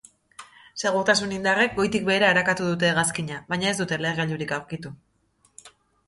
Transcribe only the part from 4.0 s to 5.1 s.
lehergailurik aurkitu.